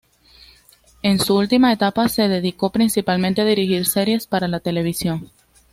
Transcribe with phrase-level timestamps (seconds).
[1.03, 5.29] En su última etapa se dedicó principalmente a dirigir series para la televisión.